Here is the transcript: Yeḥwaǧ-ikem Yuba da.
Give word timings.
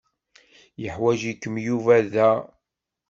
Yeḥwaǧ-ikem 0.83 1.55
Yuba 1.65 1.95
da. 2.13 2.29